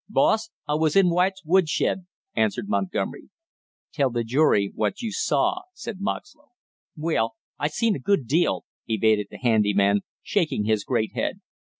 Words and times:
"Boss, 0.09 0.49
I 0.67 0.73
was 0.73 0.95
in 0.95 1.11
White's 1.11 1.45
woodshed," 1.45 2.07
answered 2.35 2.67
Montgomery. 2.67 3.29
"Tell 3.93 4.09
the 4.09 4.23
jury 4.23 4.71
what 4.73 5.03
you 5.03 5.11
saw," 5.11 5.61
said 5.75 5.97
Moxlow. 6.01 6.49
"Well, 6.97 7.35
I 7.59 7.67
seen 7.67 7.95
a 7.95 7.99
good 7.99 8.25
deal," 8.25 8.65
evaded 8.87 9.27
the 9.29 9.37
handy 9.37 9.75
man, 9.75 10.01
shaking 10.23 10.63
his 10.65 10.85
great 10.85 11.13
head. 11.13 11.41